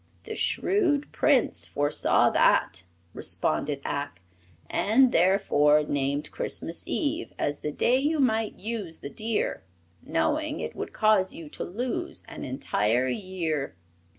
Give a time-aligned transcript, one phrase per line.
[0.23, 4.19] "The shrewd Prince foresaw that," responded Ak,
[4.67, 9.61] "and therefore named Christmas Eve as the day you might use the deer,
[10.01, 13.75] knowing it would cause you to lose an entire year."